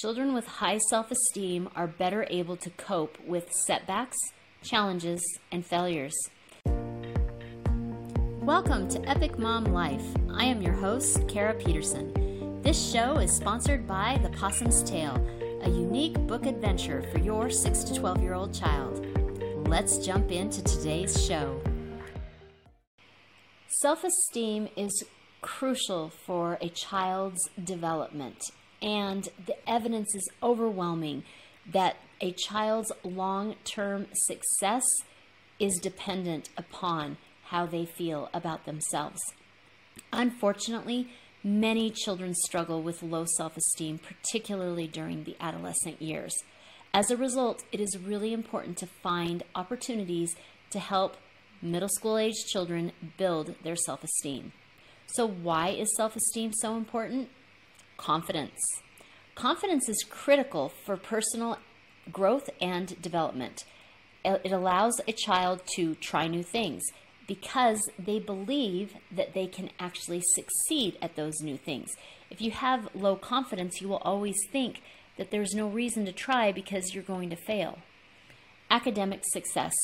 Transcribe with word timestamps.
Children 0.00 0.32
with 0.32 0.46
high 0.46 0.78
self 0.78 1.10
esteem 1.10 1.68
are 1.74 1.88
better 1.88 2.24
able 2.30 2.56
to 2.58 2.70
cope 2.70 3.18
with 3.26 3.52
setbacks, 3.66 4.16
challenges, 4.62 5.20
and 5.50 5.66
failures. 5.66 6.14
Welcome 8.40 8.86
to 8.90 9.08
Epic 9.08 9.40
Mom 9.40 9.64
Life. 9.64 10.04
I 10.32 10.44
am 10.44 10.62
your 10.62 10.74
host, 10.74 11.26
Kara 11.26 11.52
Peterson. 11.54 12.62
This 12.62 12.92
show 12.92 13.14
is 13.14 13.34
sponsored 13.34 13.88
by 13.88 14.20
The 14.22 14.28
Possum's 14.28 14.84
Tale, 14.84 15.16
a 15.64 15.68
unique 15.68 16.16
book 16.28 16.46
adventure 16.46 17.02
for 17.10 17.18
your 17.18 17.50
6 17.50 17.82
to 17.82 17.94
12 17.96 18.22
year 18.22 18.34
old 18.34 18.54
child. 18.54 19.04
Let's 19.66 19.98
jump 20.06 20.30
into 20.30 20.62
today's 20.62 21.26
show. 21.26 21.60
Self 23.66 24.04
esteem 24.04 24.68
is 24.76 25.02
crucial 25.42 26.10
for 26.24 26.56
a 26.60 26.68
child's 26.68 27.48
development, 27.64 28.38
and 28.82 29.28
the 29.46 29.56
evidence 29.68 30.14
is 30.14 30.28
overwhelming 30.42 31.24
that 31.72 31.96
a 32.20 32.32
child's 32.32 32.92
long 33.04 33.54
term 33.64 34.06
success 34.12 34.84
is 35.58 35.78
dependent 35.80 36.48
upon 36.56 37.16
how 37.44 37.66
they 37.66 37.84
feel 37.84 38.28
about 38.32 38.64
themselves. 38.64 39.20
Unfortunately, 40.12 41.08
many 41.42 41.90
children 41.90 42.34
struggle 42.34 42.82
with 42.82 43.02
low 43.02 43.24
self 43.36 43.56
esteem, 43.56 43.98
particularly 43.98 44.86
during 44.86 45.24
the 45.24 45.36
adolescent 45.40 46.00
years. 46.00 46.34
As 46.94 47.10
a 47.10 47.16
result, 47.16 47.64
it 47.70 47.80
is 47.80 47.98
really 47.98 48.32
important 48.32 48.76
to 48.78 48.86
find 48.86 49.42
opportunities 49.54 50.34
to 50.70 50.78
help 50.78 51.16
middle 51.60 51.88
school 51.88 52.18
age 52.18 52.44
children 52.46 52.92
build 53.16 53.54
their 53.62 53.76
self 53.76 54.04
esteem. 54.04 54.52
So, 55.06 55.26
why 55.26 55.70
is 55.70 55.94
self 55.96 56.16
esteem 56.16 56.52
so 56.52 56.76
important? 56.76 57.28
Confidence. 57.98 58.58
Confidence 59.34 59.88
is 59.88 60.06
critical 60.08 60.70
for 60.86 60.96
personal 60.96 61.58
growth 62.10 62.48
and 62.60 63.00
development. 63.02 63.64
It 64.24 64.50
allows 64.50 65.00
a 65.06 65.12
child 65.12 65.62
to 65.76 65.94
try 65.96 66.26
new 66.26 66.42
things 66.42 66.82
because 67.26 67.80
they 67.98 68.18
believe 68.18 68.94
that 69.14 69.34
they 69.34 69.46
can 69.46 69.70
actually 69.78 70.22
succeed 70.34 70.96
at 71.02 71.14
those 71.14 71.40
new 71.42 71.58
things. 71.58 71.90
If 72.30 72.40
you 72.40 72.50
have 72.52 72.88
low 72.94 73.16
confidence, 73.16 73.80
you 73.80 73.88
will 73.88 73.98
always 73.98 74.36
think 74.50 74.80
that 75.18 75.30
there's 75.30 75.54
no 75.54 75.68
reason 75.68 76.06
to 76.06 76.12
try 76.12 76.52
because 76.52 76.94
you're 76.94 77.02
going 77.02 77.30
to 77.30 77.36
fail. 77.36 77.78
Academic 78.70 79.22
success. 79.26 79.74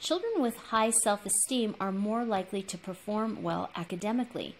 Children 0.00 0.42
with 0.42 0.56
high 0.56 0.90
self 0.90 1.24
esteem 1.24 1.74
are 1.80 1.92
more 1.92 2.24
likely 2.24 2.62
to 2.62 2.76
perform 2.76 3.42
well 3.42 3.70
academically. 3.74 4.54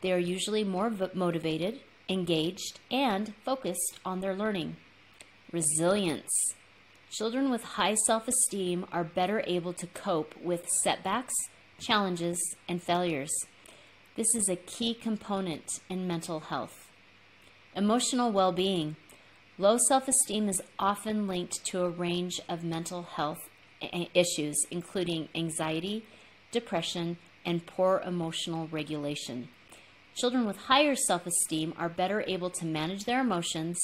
They 0.00 0.12
are 0.12 0.18
usually 0.18 0.64
more 0.64 0.90
motivated, 1.12 1.80
engaged, 2.08 2.80
and 2.90 3.34
focused 3.44 4.00
on 4.04 4.20
their 4.20 4.34
learning. 4.34 4.76
Resilience. 5.52 6.54
Children 7.10 7.50
with 7.50 7.62
high 7.64 7.94
self 7.94 8.28
esteem 8.28 8.84
are 8.92 9.04
better 9.04 9.42
able 9.46 9.72
to 9.72 9.86
cope 9.88 10.34
with 10.42 10.68
setbacks, 10.82 11.34
challenges, 11.78 12.38
and 12.68 12.82
failures. 12.82 13.32
This 14.16 14.34
is 14.34 14.48
a 14.48 14.56
key 14.56 14.94
component 14.94 15.80
in 15.88 16.06
mental 16.06 16.40
health. 16.40 16.90
Emotional 17.74 18.32
well 18.32 18.52
being. 18.52 18.96
Low 19.56 19.78
self 19.88 20.06
esteem 20.06 20.48
is 20.48 20.62
often 20.78 21.26
linked 21.26 21.64
to 21.66 21.82
a 21.82 21.90
range 21.90 22.40
of 22.48 22.62
mental 22.62 23.02
health 23.02 23.48
eh, 23.80 23.88
eh, 23.92 24.04
issues, 24.14 24.56
including 24.70 25.28
anxiety, 25.34 26.04
depression, 26.52 27.16
and 27.44 27.66
poor 27.66 28.02
emotional 28.04 28.68
regulation. 28.68 29.48
Children 30.18 30.46
with 30.46 30.56
higher 30.56 30.96
self 30.96 31.28
esteem 31.28 31.72
are 31.78 31.88
better 31.88 32.24
able 32.26 32.50
to 32.50 32.66
manage 32.66 33.04
their 33.04 33.20
emotions, 33.20 33.78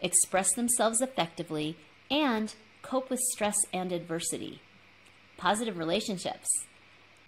express 0.00 0.52
themselves 0.54 1.00
effectively, 1.00 1.76
and 2.10 2.52
cope 2.82 3.08
with 3.08 3.20
stress 3.32 3.56
and 3.72 3.92
adversity. 3.92 4.60
Positive 5.36 5.78
relationships. 5.78 6.48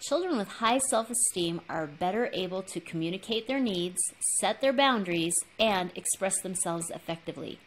Children 0.00 0.36
with 0.36 0.48
high 0.48 0.78
self 0.78 1.10
esteem 1.10 1.60
are 1.68 1.86
better 1.86 2.28
able 2.32 2.62
to 2.64 2.80
communicate 2.80 3.46
their 3.46 3.60
needs, 3.60 4.00
set 4.40 4.60
their 4.60 4.72
boundaries, 4.72 5.36
and 5.60 5.92
express 5.94 6.40
themselves 6.40 6.90
effectively. 6.90 7.60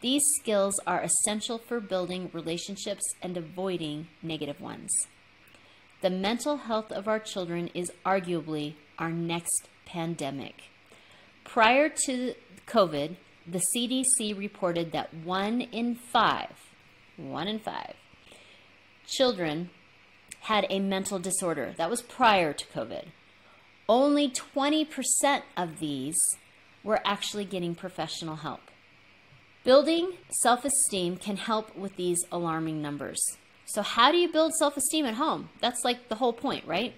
These 0.00 0.22
skills 0.40 0.80
are 0.86 1.02
essential 1.02 1.58
for 1.58 1.78
building 1.78 2.30
relationships 2.32 3.04
and 3.20 3.36
avoiding 3.36 4.08
negative 4.22 4.62
ones. 4.62 4.90
The 6.00 6.08
mental 6.08 6.56
health 6.56 6.90
of 6.90 7.06
our 7.06 7.18
children 7.18 7.68
is 7.74 7.92
arguably 8.04 8.76
our 8.98 9.10
next 9.10 9.68
pandemic. 9.86 10.64
Prior 11.44 11.88
to 12.04 12.34
COVID, 12.66 13.16
the 13.46 13.62
CDC 13.74 14.36
reported 14.36 14.92
that 14.92 15.14
one 15.14 15.60
in 15.60 15.94
five, 15.94 16.52
one 17.16 17.48
in 17.48 17.58
five, 17.58 17.94
children 19.06 19.70
had 20.40 20.66
a 20.68 20.80
mental 20.80 21.18
disorder. 21.18 21.74
That 21.76 21.90
was 21.90 22.02
prior 22.02 22.52
to 22.52 22.66
COVID. 22.66 23.06
Only 23.88 24.28
20% 24.28 25.42
of 25.56 25.78
these 25.78 26.16
were 26.82 27.00
actually 27.04 27.44
getting 27.44 27.74
professional 27.74 28.36
help. 28.36 28.60
Building 29.64 30.12
self 30.42 30.64
esteem 30.64 31.16
can 31.16 31.36
help 31.36 31.76
with 31.76 31.96
these 31.96 32.18
alarming 32.30 32.80
numbers. 32.80 33.20
So, 33.64 33.82
how 33.82 34.12
do 34.12 34.16
you 34.16 34.30
build 34.30 34.52
self 34.54 34.76
esteem 34.76 35.06
at 35.06 35.14
home? 35.14 35.48
That's 35.60 35.84
like 35.84 36.08
the 36.08 36.14
whole 36.14 36.32
point, 36.32 36.64
right? 36.66 36.94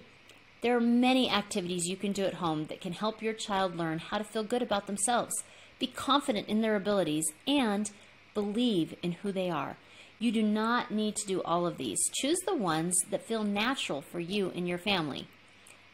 There 0.61 0.75
are 0.75 0.81
many 0.81 1.29
activities 1.29 1.87
you 1.87 1.95
can 1.95 2.11
do 2.11 2.25
at 2.25 2.35
home 2.35 2.65
that 2.65 2.81
can 2.81 2.93
help 2.93 3.21
your 3.21 3.33
child 3.33 3.75
learn 3.75 3.99
how 3.99 4.17
to 4.17 4.23
feel 4.23 4.43
good 4.43 4.61
about 4.61 4.87
themselves, 4.87 5.33
be 5.79 5.87
confident 5.87 6.49
in 6.49 6.61
their 6.61 6.75
abilities, 6.75 7.25
and 7.47 7.89
believe 8.33 8.95
in 9.01 9.13
who 9.13 9.31
they 9.31 9.49
are. 9.49 9.77
You 10.19 10.33
do 10.33 10.43
not 10.43 10.91
need 10.91 11.15
to 11.15 11.27
do 11.27 11.41
all 11.43 11.65
of 11.65 11.77
these. 11.77 11.97
Choose 12.13 12.39
the 12.45 12.55
ones 12.55 12.93
that 13.09 13.25
feel 13.25 13.45
natural 13.45 14.01
for 14.01 14.19
you 14.19 14.51
and 14.53 14.67
your 14.67 14.77
family. 14.77 15.27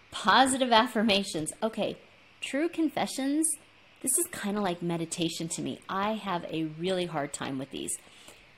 Positive 0.10 0.72
affirmations. 0.72 1.52
Okay, 1.62 1.98
true 2.42 2.68
confessions. 2.68 3.48
This 4.02 4.18
is 4.18 4.26
kind 4.32 4.58
of 4.58 4.64
like 4.64 4.82
meditation 4.82 5.48
to 5.50 5.62
me. 5.62 5.80
I 5.88 6.14
have 6.14 6.44
a 6.46 6.70
really 6.80 7.06
hard 7.06 7.34
time 7.34 7.60
with 7.60 7.70
these. 7.70 7.96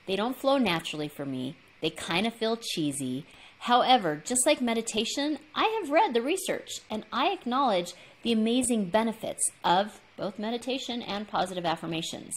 They 0.06 0.16
don't 0.16 0.38
flow 0.38 0.57
naturally 0.57 1.09
for 1.09 1.25
me, 1.25 1.57
they 1.81 1.90
kind 1.90 2.25
of 2.25 2.34
feel 2.34 2.57
cheesy. 2.57 3.25
However, 3.67 4.22
just 4.23 4.45
like 4.45 4.61
meditation, 4.61 5.39
I 5.53 5.78
have 5.81 5.91
read 5.91 6.13
the 6.13 6.22
research 6.22 6.79
and 6.89 7.05
I 7.11 7.33
acknowledge 7.33 7.95
the 8.23 8.31
amazing 8.31 8.85
benefits 8.85 9.51
of 9.61 10.00
both 10.16 10.39
meditation 10.39 11.01
and 11.01 11.28
positive 11.28 11.66
affirmations. 11.66 12.33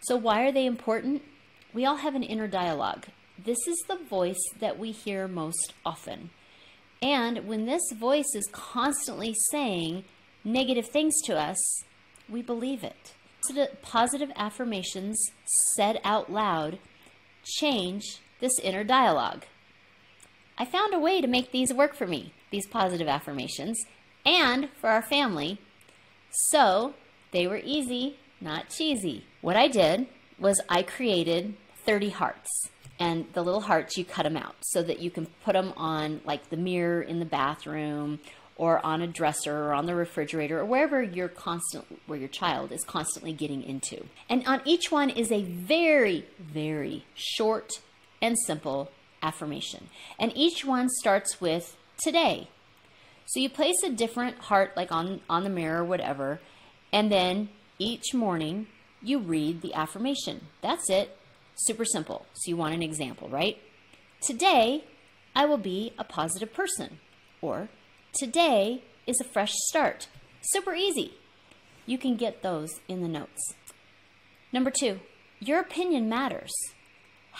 So, 0.00 0.16
why 0.16 0.46
are 0.46 0.52
they 0.52 0.64
important? 0.64 1.20
We 1.74 1.84
all 1.84 1.96
have 1.96 2.14
an 2.14 2.22
inner 2.22 2.48
dialogue. 2.48 3.04
This 3.38 3.58
is 3.68 3.76
the 3.86 3.98
voice 3.98 4.42
that 4.58 4.78
we 4.78 4.92
hear 4.92 5.28
most 5.28 5.74
often. 5.84 6.30
And 7.02 7.46
when 7.46 7.66
this 7.66 7.92
voice 7.92 8.34
is 8.34 8.48
constantly 8.50 9.34
saying 9.50 10.04
negative 10.42 10.88
things 10.88 11.20
to 11.26 11.38
us, 11.38 11.58
we 12.30 12.40
believe 12.40 12.82
it. 12.82 13.12
Positive 13.82 14.30
affirmations 14.36 15.22
said 15.74 16.00
out 16.02 16.32
loud 16.32 16.78
change 17.44 18.20
this 18.40 18.58
inner 18.60 18.84
dialogue. 18.84 19.44
I 20.58 20.64
found 20.64 20.94
a 20.94 20.98
way 20.98 21.20
to 21.20 21.26
make 21.26 21.52
these 21.52 21.72
work 21.72 21.94
for 21.94 22.06
me, 22.06 22.32
these 22.50 22.66
positive 22.66 23.08
affirmations, 23.08 23.84
and 24.24 24.68
for 24.80 24.88
our 24.88 25.02
family. 25.02 25.58
So 26.30 26.94
they 27.32 27.46
were 27.46 27.60
easy, 27.62 28.18
not 28.40 28.70
cheesy. 28.70 29.24
What 29.42 29.56
I 29.56 29.68
did 29.68 30.06
was 30.38 30.60
I 30.68 30.82
created 30.82 31.54
30 31.84 32.10
hearts. 32.10 32.68
And 32.98 33.26
the 33.34 33.42
little 33.42 33.60
hearts, 33.60 33.98
you 33.98 34.04
cut 34.04 34.22
them 34.22 34.36
out 34.36 34.56
so 34.62 34.82
that 34.82 35.00
you 35.00 35.10
can 35.10 35.26
put 35.44 35.52
them 35.52 35.74
on 35.76 36.22
like 36.24 36.48
the 36.48 36.56
mirror 36.56 37.02
in 37.02 37.18
the 37.18 37.26
bathroom 37.26 38.20
or 38.56 38.84
on 38.84 39.02
a 39.02 39.06
dresser 39.06 39.64
or 39.64 39.74
on 39.74 39.84
the 39.84 39.94
refrigerator 39.94 40.60
or 40.60 40.64
wherever 40.64 41.02
you're 41.02 41.28
constant 41.28 41.84
where 42.06 42.18
your 42.18 42.28
child 42.28 42.72
is 42.72 42.84
constantly 42.84 43.32
getting 43.32 43.62
into. 43.62 44.06
And 44.28 44.46
on 44.46 44.62
each 44.64 44.90
one 44.90 45.10
is 45.10 45.30
a 45.30 45.42
very 45.42 46.24
very 46.38 47.04
short 47.14 47.80
and 48.22 48.38
simple 48.46 48.90
affirmation. 49.22 49.88
And 50.18 50.32
each 50.36 50.64
one 50.64 50.88
starts 50.88 51.40
with 51.40 51.76
today. 52.02 52.48
So 53.26 53.40
you 53.40 53.48
place 53.48 53.82
a 53.84 53.90
different 53.90 54.38
heart 54.38 54.76
like 54.76 54.92
on 54.92 55.20
on 55.28 55.42
the 55.44 55.50
mirror 55.50 55.82
or 55.82 55.84
whatever, 55.84 56.40
and 56.92 57.10
then 57.10 57.48
each 57.78 58.14
morning 58.14 58.68
you 59.02 59.18
read 59.18 59.62
the 59.62 59.74
affirmation. 59.74 60.46
That's 60.62 60.88
it. 60.90 61.16
Super 61.56 61.84
simple. 61.84 62.26
So 62.34 62.50
you 62.50 62.56
want 62.56 62.74
an 62.74 62.82
example, 62.82 63.28
right? 63.28 63.58
Today, 64.20 64.84
I 65.34 65.44
will 65.44 65.58
be 65.58 65.92
a 65.98 66.04
positive 66.04 66.52
person. 66.52 66.98
Or, 67.42 67.68
today 68.12 68.82
is 69.06 69.20
a 69.20 69.32
fresh 69.32 69.52
start. 69.68 70.08
Super 70.40 70.74
easy. 70.74 71.14
You 71.84 71.98
can 71.98 72.16
get 72.16 72.42
those 72.42 72.70
in 72.88 73.02
the 73.02 73.08
notes. 73.08 73.54
Number 74.52 74.70
two, 74.70 75.00
your 75.38 75.60
opinion 75.60 76.08
matters. 76.08 76.52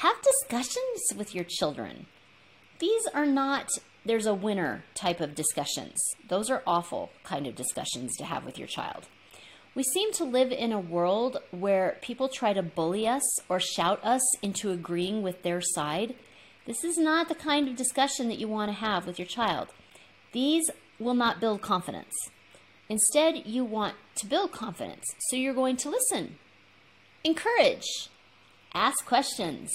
Have 0.00 0.16
discussions 0.20 1.14
with 1.16 1.34
your 1.34 1.44
children. 1.44 2.04
These 2.80 3.06
are 3.14 3.24
not 3.24 3.70
there's 4.04 4.26
a 4.26 4.34
winner 4.34 4.84
type 4.94 5.22
of 5.22 5.34
discussions. 5.34 5.96
Those 6.28 6.50
are 6.50 6.62
awful 6.66 7.10
kind 7.24 7.46
of 7.46 7.56
discussions 7.56 8.14
to 8.18 8.26
have 8.26 8.44
with 8.44 8.58
your 8.58 8.68
child. 8.68 9.08
We 9.74 9.82
seem 9.82 10.12
to 10.12 10.24
live 10.24 10.52
in 10.52 10.70
a 10.70 10.78
world 10.78 11.38
where 11.50 11.96
people 12.02 12.28
try 12.28 12.52
to 12.52 12.62
bully 12.62 13.08
us 13.08 13.22
or 13.48 13.58
shout 13.58 14.04
us 14.04 14.20
into 14.42 14.70
agreeing 14.70 15.22
with 15.22 15.42
their 15.42 15.62
side. 15.62 16.14
This 16.66 16.84
is 16.84 16.98
not 16.98 17.30
the 17.30 17.34
kind 17.34 17.66
of 17.66 17.74
discussion 17.74 18.28
that 18.28 18.38
you 18.38 18.48
want 18.48 18.70
to 18.70 18.78
have 18.78 19.06
with 19.06 19.18
your 19.18 19.26
child. 19.26 19.68
These 20.32 20.70
will 20.98 21.14
not 21.14 21.40
build 21.40 21.62
confidence. 21.62 22.12
Instead, 22.90 23.46
you 23.46 23.64
want 23.64 23.94
to 24.16 24.26
build 24.26 24.52
confidence, 24.52 25.06
so 25.30 25.36
you're 25.36 25.54
going 25.54 25.78
to 25.78 25.88
listen, 25.88 26.36
encourage, 27.24 28.10
ask 28.76 29.06
questions, 29.06 29.72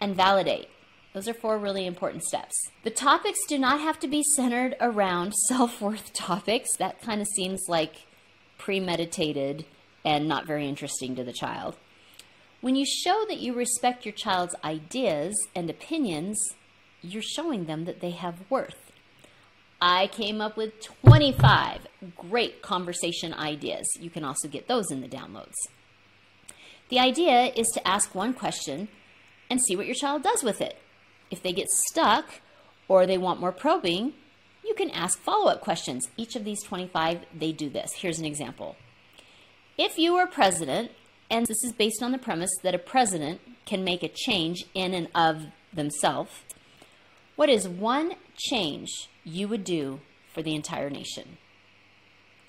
and 0.00 0.16
validate. 0.16 0.68
Those 1.14 1.28
are 1.28 1.34
four 1.34 1.56
really 1.58 1.86
important 1.86 2.24
steps. 2.24 2.54
The 2.82 2.90
topics 2.90 3.38
do 3.48 3.58
not 3.58 3.80
have 3.80 3.98
to 4.00 4.08
be 4.08 4.22
centered 4.34 4.76
around 4.80 5.34
self 5.48 5.80
worth 5.80 6.12
topics. 6.12 6.76
That 6.76 7.00
kind 7.00 7.20
of 7.20 7.28
seems 7.28 7.62
like 7.68 8.06
premeditated 8.58 9.64
and 10.04 10.28
not 10.28 10.46
very 10.46 10.68
interesting 10.68 11.14
to 11.16 11.24
the 11.24 11.32
child. 11.32 11.76
When 12.60 12.74
you 12.74 12.84
show 12.84 13.24
that 13.28 13.38
you 13.38 13.54
respect 13.54 14.04
your 14.04 14.14
child's 14.14 14.54
ideas 14.64 15.34
and 15.54 15.70
opinions, 15.70 16.36
you're 17.00 17.22
showing 17.22 17.66
them 17.66 17.84
that 17.84 18.00
they 18.00 18.10
have 18.10 18.50
worth. 18.50 18.90
I 19.80 20.08
came 20.08 20.40
up 20.40 20.56
with 20.56 20.80
25 21.04 21.86
great 22.16 22.62
conversation 22.62 23.32
ideas. 23.32 23.86
You 24.00 24.10
can 24.10 24.24
also 24.24 24.48
get 24.48 24.66
those 24.66 24.90
in 24.90 25.02
the 25.02 25.08
downloads. 25.08 25.54
The 26.88 26.98
idea 26.98 27.52
is 27.54 27.68
to 27.68 27.86
ask 27.86 28.14
one 28.14 28.32
question 28.32 28.88
and 29.50 29.60
see 29.60 29.76
what 29.76 29.86
your 29.86 29.94
child 29.94 30.22
does 30.22 30.42
with 30.42 30.60
it. 30.60 30.78
If 31.30 31.42
they 31.42 31.52
get 31.52 31.68
stuck 31.68 32.40
or 32.86 33.06
they 33.06 33.18
want 33.18 33.40
more 33.40 33.52
probing, 33.52 34.14
you 34.64 34.74
can 34.74 34.90
ask 34.90 35.18
follow 35.18 35.50
up 35.50 35.60
questions. 35.60 36.08
Each 36.16 36.36
of 36.36 36.44
these 36.44 36.62
25, 36.62 37.20
they 37.34 37.52
do 37.52 37.68
this. 37.68 37.92
Here's 37.94 38.18
an 38.18 38.24
example. 38.24 38.76
If 39.76 39.98
you 39.98 40.14
were 40.14 40.26
president, 40.26 40.90
and 41.30 41.46
this 41.46 41.62
is 41.62 41.72
based 41.72 42.02
on 42.02 42.12
the 42.12 42.18
premise 42.18 42.50
that 42.62 42.74
a 42.74 42.78
president 42.78 43.40
can 43.66 43.84
make 43.84 44.02
a 44.02 44.08
change 44.08 44.64
in 44.74 44.94
and 44.94 45.08
of 45.14 45.46
themselves, 45.72 46.30
what 47.36 47.48
is 47.48 47.68
one 47.68 48.14
change 48.36 49.08
you 49.24 49.46
would 49.46 49.64
do 49.64 50.00
for 50.32 50.42
the 50.42 50.54
entire 50.54 50.90
nation? 50.90 51.36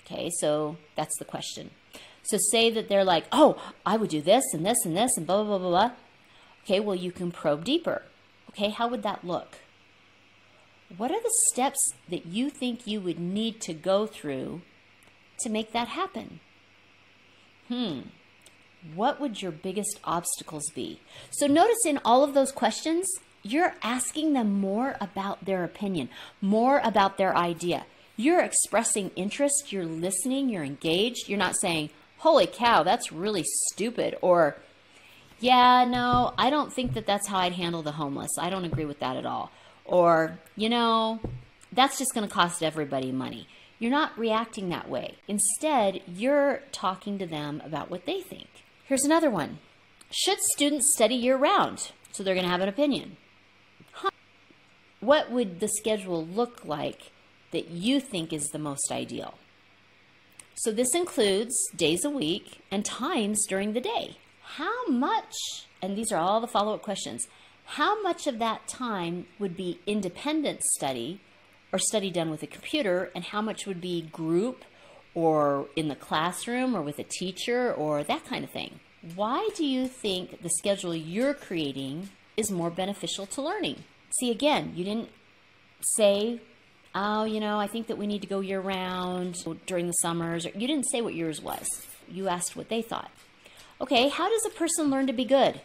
Okay, 0.04 0.30
so 0.40 0.76
that's 0.96 1.16
the 1.18 1.24
question. 1.24 1.70
So 2.22 2.38
say 2.50 2.70
that 2.70 2.88
they're 2.88 3.04
like, 3.04 3.24
oh, 3.32 3.60
I 3.84 3.96
would 3.96 4.10
do 4.10 4.20
this 4.20 4.44
and 4.52 4.64
this 4.64 4.84
and 4.84 4.96
this 4.96 5.16
and 5.16 5.26
blah, 5.26 5.42
blah, 5.42 5.58
blah, 5.58 5.58
blah. 5.58 5.88
blah. 5.88 5.96
Okay, 6.64 6.80
well, 6.80 6.94
you 6.94 7.10
can 7.10 7.32
probe 7.32 7.64
deeper. 7.64 8.02
Okay, 8.50 8.70
how 8.70 8.88
would 8.88 9.02
that 9.02 9.24
look? 9.24 9.56
What 10.96 11.10
are 11.10 11.20
the 11.20 11.32
steps 11.50 11.92
that 12.08 12.26
you 12.26 12.50
think 12.50 12.86
you 12.86 13.00
would 13.00 13.18
need 13.18 13.60
to 13.62 13.72
go 13.72 14.06
through 14.06 14.62
to 15.40 15.48
make 15.48 15.72
that 15.72 15.88
happen? 15.88 16.40
Hmm. 17.68 18.00
What 18.94 19.20
would 19.20 19.40
your 19.40 19.52
biggest 19.52 20.00
obstacles 20.04 20.70
be? 20.74 21.00
So 21.30 21.46
notice 21.46 21.84
in 21.86 22.00
all 22.04 22.24
of 22.24 22.34
those 22.34 22.50
questions, 22.50 23.06
you're 23.42 23.74
asking 23.82 24.32
them 24.32 24.60
more 24.60 24.96
about 25.00 25.44
their 25.44 25.64
opinion, 25.64 26.08
more 26.40 26.80
about 26.82 27.18
their 27.18 27.36
idea. 27.36 27.86
You're 28.16 28.42
expressing 28.42 29.12
interest, 29.16 29.72
you're 29.72 29.86
listening, 29.86 30.48
you're 30.48 30.64
engaged. 30.64 31.28
You're 31.28 31.38
not 31.38 31.56
saying, 31.58 31.90
holy 32.20 32.46
cow, 32.46 32.82
that's 32.82 33.12
really 33.12 33.44
stupid, 33.44 34.16
or 34.22 34.56
yeah, 35.40 35.86
no, 35.88 36.34
I 36.36 36.50
don't 36.50 36.72
think 36.72 36.92
that 36.94 37.06
that's 37.06 37.26
how 37.28 37.38
I'd 37.38 37.54
handle 37.54 37.82
the 37.82 37.92
homeless. 37.92 38.32
I 38.38 38.50
don't 38.50 38.66
agree 38.66 38.84
with 38.84 39.00
that 39.00 39.16
at 39.16 39.24
all. 39.24 39.50
Or, 39.86 40.38
you 40.54 40.68
know, 40.68 41.18
that's 41.72 41.98
just 41.98 42.14
going 42.14 42.28
to 42.28 42.32
cost 42.32 42.62
everybody 42.62 43.10
money. 43.10 43.48
You're 43.78 43.90
not 43.90 44.18
reacting 44.18 44.68
that 44.68 44.90
way. 44.90 45.16
Instead, 45.26 46.02
you're 46.06 46.60
talking 46.72 47.18
to 47.18 47.26
them 47.26 47.62
about 47.64 47.90
what 47.90 48.04
they 48.04 48.20
think. 48.20 48.48
Here's 48.84 49.04
another 49.04 49.30
one 49.30 49.58
Should 50.10 50.40
students 50.40 50.92
study 50.92 51.14
year 51.14 51.38
round? 51.38 51.90
So 52.12 52.22
they're 52.22 52.34
going 52.34 52.44
to 52.44 52.52
have 52.52 52.60
an 52.60 52.68
opinion. 52.68 53.16
Huh. 53.92 54.10
What 55.00 55.30
would 55.30 55.60
the 55.60 55.68
schedule 55.68 56.26
look 56.26 56.66
like 56.66 57.12
that 57.52 57.70
you 57.70 57.98
think 57.98 58.32
is 58.32 58.48
the 58.48 58.58
most 58.58 58.92
ideal? 58.92 59.34
So 60.54 60.70
this 60.70 60.94
includes 60.94 61.54
days 61.74 62.04
a 62.04 62.10
week 62.10 62.60
and 62.70 62.84
times 62.84 63.46
during 63.46 63.72
the 63.72 63.80
day. 63.80 64.18
How 64.42 64.86
much, 64.88 65.34
and 65.80 65.96
these 65.96 66.12
are 66.12 66.20
all 66.20 66.40
the 66.40 66.46
follow 66.46 66.74
up 66.74 66.82
questions, 66.82 67.26
how 67.64 68.02
much 68.02 68.26
of 68.26 68.38
that 68.40 68.66
time 68.66 69.26
would 69.38 69.56
be 69.56 69.78
independent 69.86 70.62
study 70.62 71.20
or 71.72 71.78
study 71.78 72.10
done 72.10 72.30
with 72.30 72.42
a 72.42 72.46
computer, 72.48 73.10
and 73.14 73.24
how 73.24 73.40
much 73.40 73.64
would 73.64 73.80
be 73.80 74.02
group 74.02 74.64
or 75.14 75.68
in 75.76 75.88
the 75.88 75.94
classroom 75.94 76.74
or 76.74 76.82
with 76.82 76.98
a 76.98 77.04
teacher 77.04 77.72
or 77.72 78.02
that 78.02 78.24
kind 78.24 78.44
of 78.44 78.50
thing? 78.50 78.80
Why 79.14 79.48
do 79.54 79.64
you 79.64 79.86
think 79.86 80.42
the 80.42 80.50
schedule 80.50 80.94
you're 80.94 81.32
creating 81.32 82.10
is 82.36 82.50
more 82.50 82.70
beneficial 82.70 83.24
to 83.26 83.42
learning? 83.42 83.84
See, 84.18 84.30
again, 84.30 84.72
you 84.74 84.84
didn't 84.84 85.10
say, 85.80 86.40
oh, 86.94 87.24
you 87.24 87.40
know, 87.40 87.58
I 87.58 87.66
think 87.66 87.86
that 87.88 87.98
we 87.98 88.06
need 88.06 88.22
to 88.22 88.28
go 88.28 88.40
year 88.40 88.60
round 88.60 89.36
during 89.66 89.86
the 89.86 89.92
summers. 89.92 90.44
You 90.44 90.66
didn't 90.66 90.90
say 90.90 91.00
what 91.00 91.14
yours 91.14 91.40
was. 91.40 91.66
You 92.08 92.28
asked 92.28 92.56
what 92.56 92.68
they 92.68 92.82
thought. 92.82 93.10
Okay, 93.80 94.08
how 94.08 94.28
does 94.28 94.44
a 94.46 94.58
person 94.58 94.90
learn 94.90 95.06
to 95.06 95.12
be 95.12 95.24
good? 95.24 95.60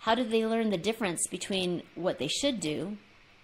How 0.00 0.14
do 0.14 0.24
they 0.24 0.46
learn 0.46 0.70
the 0.70 0.78
difference 0.78 1.26
between 1.26 1.82
what 1.94 2.18
they 2.18 2.28
should 2.28 2.60
do 2.60 2.96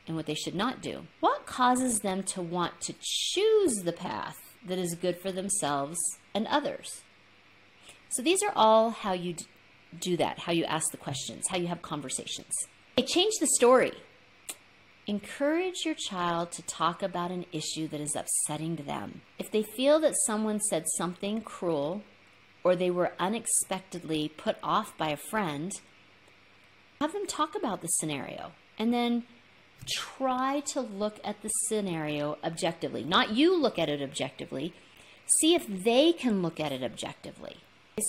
and 0.07 0.17
what 0.17 0.27
they 0.27 0.35
should 0.35 0.55
not 0.55 0.81
do? 0.81 1.07
What 1.21 1.45
causes 1.45 1.99
them 1.99 2.23
to 2.25 2.41
want 2.41 2.81
to 2.83 2.95
choose 3.01 3.83
the 3.83 3.93
path 3.93 4.37
that 4.67 4.79
is 4.79 4.95
good 4.95 5.19
for 5.19 5.33
themselves 5.33 5.99
and 6.35 6.47
others? 6.47 7.03
So 8.11 8.23
these 8.23 8.43
are 8.43 8.53
all 8.55 8.91
how 8.91 9.13
you 9.13 9.35
do 9.99 10.17
that, 10.19 10.39
how 10.39 10.53
you 10.53 10.65
ask 10.65 10.91
the 10.91 10.97
questions, 10.97 11.45
how 11.51 11.57
you 11.57 11.67
have 11.67 11.83
conversations. 11.83 12.53
Okay, 12.97 13.07
change 13.07 13.35
the 13.41 13.47
story. 13.47 13.93
Encourage 15.07 15.85
your 15.85 15.97
child 15.97 16.53
to 16.53 16.63
talk 16.63 17.03
about 17.03 17.33
an 17.33 17.45
issue 17.51 17.89
that 17.89 18.01
is 18.01 18.15
upsetting 18.15 18.77
to 18.77 18.85
them. 18.85 19.23
If 19.37 19.51
they 19.51 19.65
feel 19.65 19.99
that 20.01 20.15
someone 20.27 20.61
said 20.61 20.85
something 20.97 21.41
cruel 21.41 22.03
or 22.63 22.77
they 22.77 22.91
were 22.91 23.13
unexpectedly 23.19 24.29
put 24.37 24.57
off 24.63 24.97
by 24.97 25.09
a 25.09 25.17
friend, 25.17 25.73
have 27.01 27.13
them 27.13 27.27
talk 27.27 27.57
about 27.57 27.81
the 27.81 27.89
scenario 27.89 28.53
and 28.79 28.95
then 28.95 29.25
try 29.93 30.61
to 30.67 30.81
look 30.81 31.19
at 31.25 31.43
the 31.43 31.49
scenario 31.67 32.39
objectively. 32.45 33.03
Not 33.03 33.31
you 33.31 33.61
look 33.61 33.81
at 33.81 33.89
it 33.89 34.01
objectively, 34.01 34.73
see 35.41 35.57
if 35.57 35.67
they 35.67 36.13
can 36.13 36.43
look 36.43 36.61
at 36.61 36.71
it 36.71 36.85
objectively. 36.85 37.57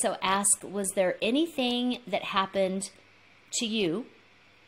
So 0.02 0.18
ask 0.22 0.64
Was 0.64 0.92
there 0.96 1.18
anything 1.24 2.00
that 2.06 2.24
happened 2.24 2.92
to 3.54 3.66
you 3.66 4.06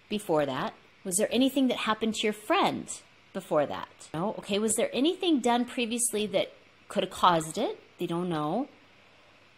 before 0.10 0.48
that? 0.48 0.74
Was 1.06 1.16
there 1.16 1.30
anything 1.32 1.68
that 1.70 1.78
happened 1.78 2.16
to 2.16 2.28
your 2.28 2.34
friend 2.34 2.90
before 3.32 3.66
that? 3.68 3.88
No? 4.14 4.36
Okay, 4.40 4.60
was 4.60 4.76
there 4.76 4.90
anything 4.92 5.40
done 5.40 5.64
previously 5.64 6.26
that 6.28 6.52
could 6.90 7.04
have 7.04 7.12
caused 7.12 7.58
it? 7.58 7.80
They 8.00 8.08
don't 8.08 8.28
know. 8.28 8.68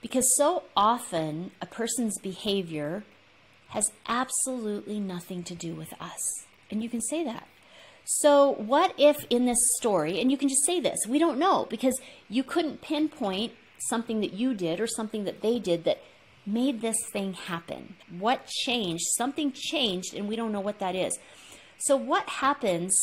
Because 0.01 0.35
so 0.35 0.63
often 0.75 1.51
a 1.61 1.65
person's 1.65 2.19
behavior 2.19 3.03
has 3.69 3.91
absolutely 4.07 4.99
nothing 4.99 5.43
to 5.43 5.55
do 5.55 5.73
with 5.73 5.93
us. 5.99 6.45
And 6.69 6.83
you 6.83 6.89
can 6.89 7.01
say 7.01 7.23
that. 7.23 7.47
So, 8.05 8.51
what 8.51 8.93
if 8.97 9.25
in 9.29 9.45
this 9.45 9.57
story, 9.77 10.21
and 10.21 10.31
you 10.31 10.37
can 10.37 10.47
just 10.47 10.65
say 10.65 10.79
this, 10.79 10.99
we 11.07 11.19
don't 11.19 11.37
know 11.37 11.67
because 11.69 11.99
you 12.29 12.41
couldn't 12.41 12.81
pinpoint 12.81 13.51
something 13.89 14.21
that 14.21 14.33
you 14.33 14.53
did 14.53 14.79
or 14.79 14.87
something 14.87 15.25
that 15.25 15.41
they 15.41 15.59
did 15.59 15.83
that 15.83 16.01
made 16.45 16.79
this 16.79 16.95
thing 17.11 17.33
happen? 17.33 17.95
What 18.17 18.47
changed? 18.47 19.03
Something 19.17 19.51
changed, 19.53 20.13
and 20.13 20.29
we 20.29 20.37
don't 20.37 20.53
know 20.53 20.61
what 20.61 20.79
that 20.79 20.95
is. 20.95 21.19
So, 21.77 21.96
what 21.96 22.27
happens 22.27 22.93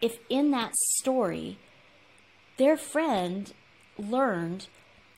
if 0.00 0.18
in 0.28 0.50
that 0.50 0.74
story 0.76 1.58
their 2.56 2.76
friend 2.76 3.52
learned 3.98 4.68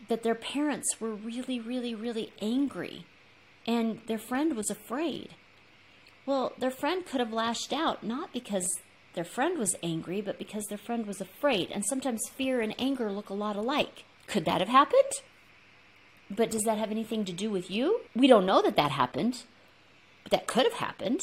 that 0.08 0.22
their 0.22 0.34
parents 0.34 1.00
were 1.00 1.14
really, 1.14 1.60
really, 1.60 1.94
really 1.94 2.32
angry 2.40 3.04
and 3.66 4.00
their 4.06 4.18
friend 4.18 4.56
was 4.56 4.70
afraid. 4.70 5.30
Well, 6.26 6.52
their 6.58 6.70
friend 6.70 7.04
could 7.06 7.20
have 7.20 7.32
lashed 7.32 7.72
out 7.72 8.02
not 8.02 8.32
because 8.32 8.66
their 9.14 9.24
friend 9.24 9.58
was 9.58 9.76
angry, 9.82 10.20
but 10.20 10.38
because 10.38 10.66
their 10.66 10.78
friend 10.78 11.06
was 11.06 11.20
afraid. 11.20 11.70
And 11.70 11.84
sometimes 11.84 12.28
fear 12.34 12.60
and 12.60 12.74
anger 12.78 13.10
look 13.10 13.30
a 13.30 13.34
lot 13.34 13.56
alike. 13.56 14.04
Could 14.26 14.44
that 14.44 14.60
have 14.60 14.68
happened? 14.68 15.12
But 16.30 16.50
does 16.50 16.62
that 16.62 16.78
have 16.78 16.90
anything 16.90 17.24
to 17.24 17.32
do 17.32 17.50
with 17.50 17.70
you? 17.70 18.00
We 18.14 18.26
don't 18.26 18.46
know 18.46 18.62
that 18.62 18.76
that 18.76 18.90
happened, 18.90 19.44
but 20.22 20.32
that 20.32 20.46
could 20.46 20.64
have 20.64 20.74
happened. 20.74 21.20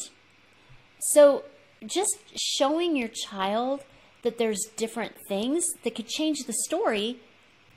So 1.12 1.44
just 1.86 2.18
showing 2.36 2.96
your 2.96 3.10
child 3.10 3.84
that 4.24 4.38
there's 4.38 4.66
different 4.76 5.14
things 5.28 5.64
that 5.84 5.96
could 5.96 6.08
change 6.08 6.40
the 6.46 6.54
story 6.66 7.20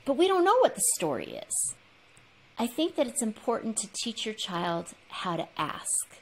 but 0.09 0.17
we 0.17 0.27
don't 0.27 0.43
know 0.43 0.57
what 0.61 0.75
the 0.75 0.83
story 0.97 1.39
is. 1.47 1.75
I 2.59 2.67
think 2.67 2.97
that 2.97 3.07
it's 3.07 3.21
important 3.21 3.77
to 3.77 3.91
teach 3.93 4.25
your 4.25 4.35
child 4.35 4.95
how 5.11 5.37
to 5.37 5.47
ask. 5.59 6.17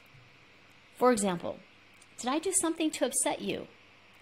For 0.97 1.13
example, 1.13 1.59
did 2.19 2.29
I 2.29 2.39
do 2.39 2.51
something 2.51 2.91
to 2.91 3.05
upset 3.05 3.41
you? 3.41 3.67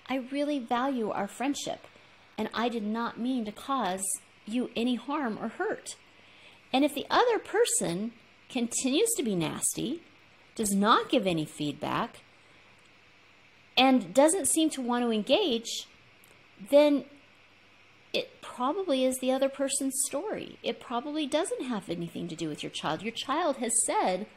I 0.07 0.17
really 0.31 0.59
value 0.59 1.09
our 1.09 1.27
friendship, 1.27 1.87
and 2.37 2.47
I 2.53 2.69
did 2.69 2.83
not 2.83 3.19
mean 3.19 3.43
to 3.45 3.51
cause 3.51 4.03
you 4.45 4.69
any 4.75 4.93
harm 4.93 5.39
or 5.41 5.47
hurt. 5.47 5.95
And 6.71 6.85
if 6.85 6.93
the 6.93 7.07
other 7.09 7.39
person 7.39 8.11
continues 8.49 9.09
to 9.17 9.23
be 9.23 9.33
nasty, 9.33 10.03
does 10.53 10.75
not 10.75 11.09
give 11.09 11.25
any 11.25 11.45
feedback, 11.45 12.19
and 13.77 14.13
doesn't 14.13 14.47
seem 14.47 14.69
to 14.71 14.81
want 14.81 15.03
to 15.03 15.11
engage, 15.11 15.87
then 16.69 17.05
it 18.13 18.41
probably 18.41 19.03
is 19.03 19.17
the 19.19 19.31
other 19.31 19.49
person's 19.49 20.01
story. 20.05 20.57
It 20.63 20.79
probably 20.79 21.27
doesn't 21.27 21.63
have 21.63 21.89
anything 21.89 22.27
to 22.29 22.35
do 22.35 22.47
with 22.47 22.63
your 22.63 22.69
child. 22.69 23.01
Your 23.01 23.11
child 23.11 23.57
has 23.57 23.73
said, 23.85 24.27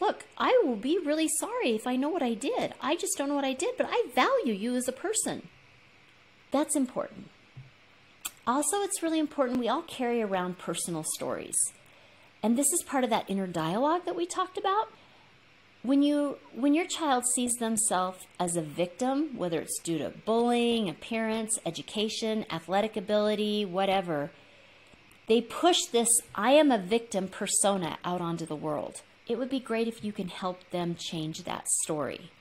Look, 0.00 0.26
I 0.36 0.60
will 0.64 0.76
be 0.76 0.98
really 0.98 1.28
sorry 1.40 1.74
if 1.74 1.86
I 1.86 1.96
know 1.96 2.10
what 2.10 2.22
I 2.22 2.34
did. 2.34 2.74
I 2.82 2.96
just 2.96 3.16
don't 3.16 3.28
know 3.28 3.34
what 3.34 3.44
I 3.44 3.54
did, 3.54 3.76
but 3.78 3.88
I 3.88 4.06
value 4.14 4.52
you 4.52 4.76
as 4.76 4.88
a 4.88 4.92
person. 4.92 5.48
That's 6.50 6.76
important. 6.76 7.30
Also, 8.46 8.82
it's 8.82 9.02
really 9.02 9.18
important 9.18 9.58
we 9.58 9.68
all 9.68 9.82
carry 9.82 10.22
around 10.22 10.58
personal 10.58 11.04
stories. 11.14 11.56
And 12.42 12.58
this 12.58 12.72
is 12.72 12.82
part 12.82 13.04
of 13.04 13.10
that 13.10 13.24
inner 13.28 13.46
dialogue 13.46 14.04
that 14.04 14.16
we 14.16 14.26
talked 14.26 14.58
about. 14.58 14.92
When 15.86 16.02
you 16.02 16.38
when 16.52 16.74
your 16.74 16.88
child 16.88 17.22
sees 17.32 17.52
themselves 17.60 18.26
as 18.40 18.56
a 18.56 18.60
victim, 18.60 19.36
whether 19.36 19.60
it's 19.60 19.78
due 19.78 19.98
to 19.98 20.10
bullying, 20.24 20.88
appearance, 20.88 21.60
education, 21.64 22.44
athletic 22.50 22.96
ability, 22.96 23.64
whatever, 23.64 24.32
they 25.28 25.40
push 25.40 25.78
this 25.92 26.08
I 26.34 26.54
am 26.54 26.72
a 26.72 26.78
victim 26.78 27.28
persona 27.28 27.98
out 28.04 28.20
onto 28.20 28.44
the 28.44 28.56
world. 28.56 29.02
It 29.28 29.38
would 29.38 29.48
be 29.48 29.60
great 29.60 29.86
if 29.86 30.02
you 30.02 30.12
can 30.12 30.26
help 30.26 30.68
them 30.70 30.96
change 30.96 31.44
that 31.44 31.68
story. 31.68 32.32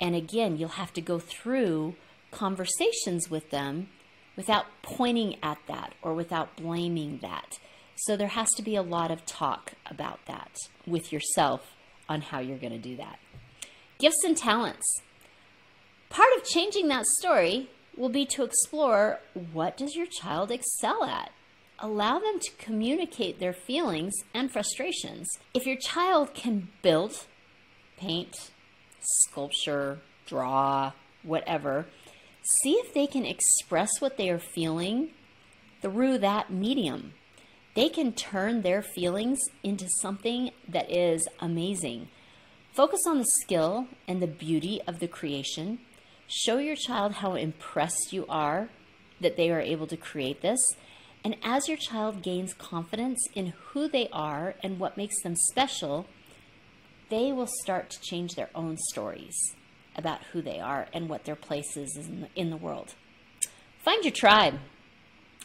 And 0.00 0.16
again, 0.16 0.56
you'll 0.56 0.70
have 0.70 0.92
to 0.94 1.00
go 1.00 1.20
through 1.20 1.94
conversations 2.32 3.30
with 3.30 3.50
them 3.50 3.90
without 4.34 4.66
pointing 4.82 5.36
at 5.40 5.58
that 5.68 5.94
or 6.02 6.14
without 6.14 6.56
blaming 6.56 7.20
that. 7.22 7.60
So 7.94 8.16
there 8.16 8.34
has 8.34 8.50
to 8.54 8.62
be 8.62 8.74
a 8.74 8.82
lot 8.82 9.12
of 9.12 9.24
talk 9.24 9.74
about 9.88 10.26
that 10.26 10.56
with 10.84 11.12
yourself 11.12 11.76
on 12.12 12.20
how 12.20 12.38
you're 12.38 12.58
going 12.58 12.72
to 12.72 12.78
do 12.78 12.96
that. 12.96 13.18
Gifts 13.98 14.22
and 14.24 14.36
talents. 14.36 15.00
Part 16.10 16.28
of 16.36 16.44
changing 16.44 16.88
that 16.88 17.06
story 17.06 17.70
will 17.96 18.10
be 18.10 18.26
to 18.26 18.44
explore 18.44 19.20
what 19.52 19.76
does 19.76 19.96
your 19.96 20.06
child 20.06 20.50
excel 20.50 21.04
at? 21.04 21.32
Allow 21.78 22.18
them 22.18 22.38
to 22.38 22.50
communicate 22.58 23.40
their 23.40 23.52
feelings 23.52 24.12
and 24.34 24.52
frustrations. 24.52 25.28
If 25.54 25.66
your 25.66 25.76
child 25.76 26.34
can 26.34 26.68
build, 26.82 27.26
paint, 27.96 28.50
sculpture, 29.00 29.98
draw, 30.26 30.92
whatever, 31.22 31.86
see 32.42 32.74
if 32.74 32.94
they 32.94 33.06
can 33.06 33.24
express 33.24 34.00
what 34.00 34.16
they 34.16 34.28
are 34.28 34.38
feeling 34.38 35.10
through 35.80 36.18
that 36.18 36.52
medium. 36.52 37.14
They 37.74 37.88
can 37.88 38.12
turn 38.12 38.62
their 38.62 38.82
feelings 38.82 39.40
into 39.62 39.88
something 39.88 40.50
that 40.68 40.90
is 40.90 41.26
amazing. 41.40 42.08
Focus 42.74 43.00
on 43.06 43.18
the 43.18 43.24
skill 43.24 43.86
and 44.06 44.20
the 44.20 44.26
beauty 44.26 44.80
of 44.86 44.98
the 44.98 45.08
creation. 45.08 45.78
Show 46.26 46.58
your 46.58 46.76
child 46.76 47.14
how 47.14 47.34
impressed 47.34 48.12
you 48.12 48.26
are 48.28 48.68
that 49.20 49.36
they 49.36 49.50
are 49.50 49.60
able 49.60 49.86
to 49.86 49.96
create 49.96 50.42
this. 50.42 50.60
And 51.24 51.36
as 51.42 51.68
your 51.68 51.76
child 51.76 52.22
gains 52.22 52.52
confidence 52.52 53.20
in 53.34 53.54
who 53.66 53.88
they 53.88 54.08
are 54.12 54.54
and 54.62 54.78
what 54.78 54.96
makes 54.96 55.22
them 55.22 55.36
special, 55.36 56.06
they 57.08 57.32
will 57.32 57.48
start 57.62 57.90
to 57.90 58.00
change 58.00 58.34
their 58.34 58.50
own 58.54 58.76
stories 58.90 59.36
about 59.94 60.22
who 60.32 60.42
they 60.42 60.58
are 60.58 60.88
and 60.92 61.08
what 61.08 61.24
their 61.24 61.36
place 61.36 61.76
is 61.76 61.96
in 61.96 62.22
the, 62.22 62.28
in 62.34 62.50
the 62.50 62.56
world. 62.56 62.94
Find 63.84 64.02
your 64.04 64.12
tribe. 64.12 64.58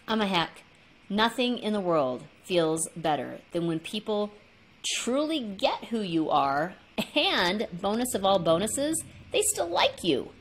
I'm 0.08 0.22
a 0.22 0.28
hack. 0.28 0.64
Nothing 1.10 1.58
in 1.58 1.74
the 1.74 1.80
world 1.80 2.26
feels 2.44 2.88
better 2.96 3.40
than 3.52 3.68
when 3.68 3.80
people 3.80 4.32
truly 4.86 5.40
get 5.40 5.86
who 5.86 6.02
you 6.02 6.30
are 6.30 6.76
and, 7.16 7.68
bonus 7.72 8.14
of 8.14 8.26
all 8.26 8.40
bonuses, 8.40 9.02
they 9.32 9.42
still 9.42 9.70
like 9.70 10.04
you. 10.04 10.32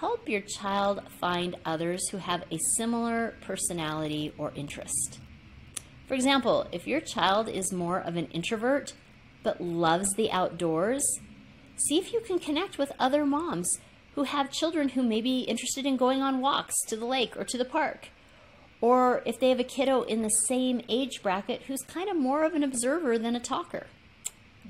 Help 0.00 0.28
your 0.28 0.40
child 0.40 1.02
find 1.20 1.56
others 1.64 2.08
who 2.08 2.18
have 2.18 2.44
a 2.50 2.58
similar 2.76 3.34
personality 3.40 4.32
or 4.38 4.52
interest. 4.54 5.20
For 6.06 6.14
example, 6.14 6.66
if 6.72 6.86
your 6.86 7.00
child 7.00 7.48
is 7.48 7.72
more 7.72 8.00
of 8.00 8.16
an 8.16 8.26
introvert 8.26 8.94
but 9.42 9.60
loves 9.60 10.12
the 10.14 10.30
outdoors, 10.30 11.04
see 11.76 11.98
if 11.98 12.12
you 12.12 12.20
can 12.20 12.38
connect 12.38 12.78
with 12.78 12.92
other 12.98 13.24
moms 13.24 13.78
who 14.14 14.24
have 14.24 14.50
children 14.50 14.90
who 14.90 15.02
may 15.02 15.20
be 15.20 15.40
interested 15.40 15.86
in 15.86 15.96
going 15.96 16.20
on 16.20 16.40
walks 16.40 16.74
to 16.88 16.96
the 16.96 17.04
lake 17.04 17.36
or 17.36 17.44
to 17.44 17.58
the 17.58 17.64
park. 17.64 18.08
Or 18.80 19.22
if 19.26 19.40
they 19.40 19.48
have 19.48 19.60
a 19.60 19.64
kiddo 19.64 20.02
in 20.02 20.22
the 20.22 20.28
same 20.28 20.82
age 20.88 21.22
bracket 21.22 21.62
who's 21.62 21.82
kind 21.82 22.08
of 22.08 22.16
more 22.16 22.44
of 22.44 22.54
an 22.54 22.62
observer 22.62 23.18
than 23.18 23.34
a 23.34 23.40
talker. 23.40 23.86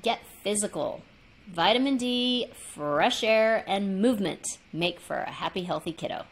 Get 0.01 0.19
physical. 0.43 1.03
Vitamin 1.47 1.97
D, 1.97 2.47
fresh 2.73 3.23
air, 3.23 3.63
and 3.67 4.01
movement 4.01 4.45
make 4.71 4.99
for 4.99 5.17
a 5.17 5.31
happy, 5.31 5.63
healthy 5.63 5.91
kiddo. 5.91 6.25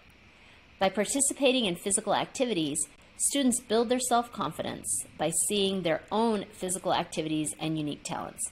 By 0.79 0.89
participating 0.89 1.65
in 1.65 1.75
physical 1.75 2.13
activities, 2.13 2.79
students 3.17 3.59
build 3.59 3.89
their 3.89 3.99
self 3.99 4.31
confidence 4.31 5.05
by 5.17 5.31
seeing 5.47 5.81
their 5.81 6.03
own 6.11 6.45
physical 6.53 6.93
activities 6.93 7.53
and 7.59 7.77
unique 7.77 8.03
talents. 8.03 8.43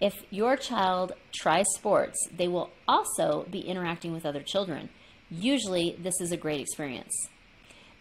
If 0.00 0.14
your 0.30 0.56
child 0.56 1.12
tries 1.32 1.66
sports, 1.74 2.16
they 2.34 2.48
will 2.48 2.70
also 2.88 3.46
be 3.50 3.60
interacting 3.60 4.14
with 4.14 4.24
other 4.24 4.42
children. 4.42 4.88
Usually, 5.30 5.96
this 5.98 6.18
is 6.20 6.32
a 6.32 6.38
great 6.38 6.60
experience. 6.60 7.12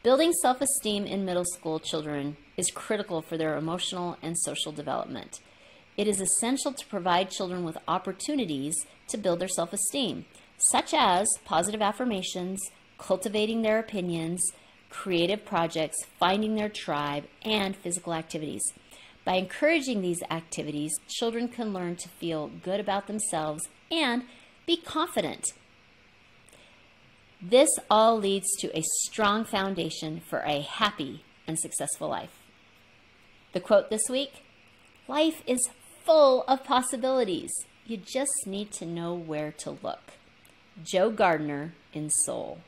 Building 0.01 0.32
self 0.32 0.62
esteem 0.62 1.06
in 1.06 1.25
middle 1.25 1.44
school 1.44 1.77
children 1.77 2.38
is 2.56 2.72
critical 2.72 3.22
for 3.22 3.36
their 3.36 3.58
emotional 3.58 4.18
and 4.22 4.38
social 4.39 4.72
development. 4.72 5.41
It 5.98 6.08
is 6.08 6.22
essential 6.22 6.72
to 6.72 6.86
provide 6.86 7.29
children 7.29 7.65
with 7.65 7.77
opportunities 7.86 8.86
to 9.10 9.18
build 9.18 9.41
their 9.41 9.50
self 9.50 9.74
esteem, 9.74 10.24
such 10.72 10.94
as 10.94 11.27
positive 11.44 11.82
affirmations, 11.82 12.62
cultivating 12.98 13.62
their 13.62 13.77
opinions, 13.77 14.41
creative 14.89 15.44
projects, 15.44 15.98
finding 16.18 16.56
their 16.56 16.70
tribe, 16.70 17.25
and 17.44 17.75
physical 17.75 18.13
activities. 18.13 18.63
By 19.25 19.36
encouraging 19.36 20.01
these 20.01 20.24
activities, 20.32 20.98
children 21.10 21.50
can 21.50 21.74
learn 21.74 21.98
to 21.98 22.08
feel 22.08 22.48
good 22.63 22.79
about 22.79 23.08
themselves 23.08 23.68
and 23.91 24.24
be 24.65 24.77
confident. 24.77 25.51
This 27.41 27.69
all 27.89 28.17
leads 28.17 28.48
to 28.58 28.77
a 28.77 28.84
strong 29.05 29.46
foundation 29.46 30.19
for 30.19 30.39
a 30.39 30.60
happy 30.60 31.24
and 31.48 31.58
successful 31.58 32.10
life. 32.10 32.38
The 33.53 33.62
quote 33.62 33.89
this 33.89 34.10
week 34.10 34.43
Life 35.08 35.41
is 35.48 35.69
full 36.05 36.43
of 36.50 36.65
possibilities. 36.65 37.51
You 37.86 37.96
just 37.96 38.46
need 38.46 38.72
to 38.74 38.86
know 38.86 39.13
where 39.13 39.53
to 39.53 39.77
look. 39.81 40.13
Joe 40.84 41.10
Gardner 41.10 41.74
in 41.93 42.10
Soul. 42.10 42.60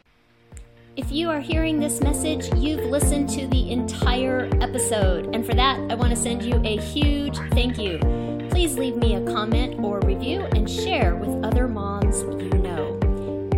If 0.95 1.11
you 1.11 1.29
are 1.29 1.41
hearing 1.41 1.79
this 1.79 2.01
message, 2.01 2.49
you've 2.55 2.85
listened 2.85 3.29
to 3.31 3.47
the 3.47 3.71
entire 3.71 4.49
episode. 4.61 5.35
And 5.35 5.45
for 5.45 5.53
that, 5.53 5.79
I 5.91 5.95
want 5.95 6.11
to 6.11 6.15
send 6.15 6.43
you 6.43 6.61
a 6.63 6.77
huge 6.77 7.37
thank 7.51 7.77
you. 7.77 7.99
Please 8.49 8.75
leave 8.75 8.95
me 8.95 9.15
a 9.15 9.25
comment 9.25 9.83
or 9.83 9.99
review 9.99 10.41
and 10.55 10.69
share 10.69 11.15
with 11.15 11.45
other 11.45 11.67
moms 11.67 12.21
you. 12.21 12.60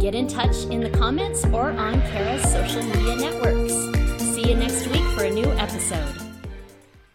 Get 0.03 0.15
in 0.15 0.27
touch 0.27 0.65
in 0.65 0.81
the 0.81 0.89
comments 0.89 1.45
or 1.45 1.71
on 1.71 2.01
Kara's 2.11 2.43
social 2.51 2.83
media 2.83 3.15
networks. 3.15 3.71
See 4.19 4.49
you 4.49 4.53
next 4.53 4.85
week 4.87 5.05
for 5.15 5.23
a 5.23 5.29
new 5.29 5.49
episode. 5.53 6.22